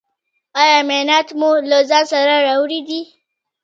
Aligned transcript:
ایا 0.59 0.77
معاینات 0.87 1.27
مو 1.39 1.49
له 1.69 1.77
ځان 1.89 2.03
سره 2.11 2.33
راوړي 2.47 2.79
دي؟ 2.87 3.01